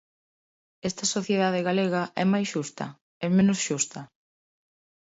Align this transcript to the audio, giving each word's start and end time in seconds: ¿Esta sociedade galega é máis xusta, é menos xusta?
¿Esta 0.89 1.05
sociedade 1.15 1.65
galega 1.67 2.03
é 2.23 2.25
máis 2.33 2.47
xusta, 2.53 2.85
é 3.25 3.27
menos 3.37 3.59
xusta? 3.67 4.01